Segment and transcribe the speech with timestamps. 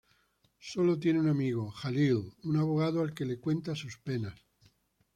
[0.57, 4.33] Sólo tiene un amigo: Jalil, un abogado al que le cuenta sus penas.